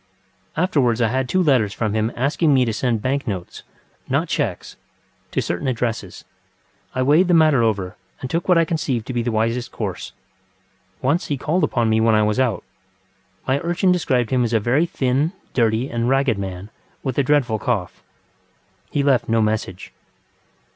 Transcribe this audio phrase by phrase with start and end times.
[0.57, 3.63] Afterwards I had two letters from him asking me to send bank notesŌĆönot
[4.89, 6.25] chequesŌĆöto certain addresses.
[6.95, 10.13] I weighed the matter over and took what I conceived to be the wisest course.
[11.03, 12.63] Once he called upon me when I was out.
[13.47, 16.71] My urchin described him as a very thin, dirty, and ragged man,
[17.03, 18.01] with a dreadful cough.
[18.89, 19.93] He left no message.